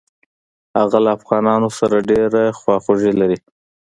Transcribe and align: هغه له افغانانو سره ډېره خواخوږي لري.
هغه 0.77 0.97
له 1.05 1.09
افغانانو 1.17 1.69
سره 1.79 2.05
ډېره 2.09 2.41
خواخوږي 2.59 3.11
لري. 3.19 3.37